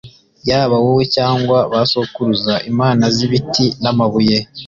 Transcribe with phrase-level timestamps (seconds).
[0.49, 4.37] yaba wowe cyangwa ba sokuruza, imana z'ibiti n'amabuye